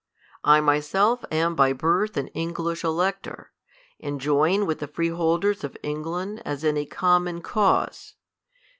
I 0.43 0.61
my 0.61 0.79
self 0.79 1.23
am 1.31 1.53
by 1.53 1.73
birth 1.73 2.17
an 2.17 2.29
English 2.29 2.83
elector, 2.83 3.51
and 3.99 4.19
join 4.19 4.65
with 4.65 4.79
the 4.79 4.87
freeholders 4.87 5.63
of 5.63 5.77
England 5.83 6.41
as 6.43 6.63
in 6.63 6.75
a 6.75 6.87
common 6.87 7.43
cause. 7.43 8.15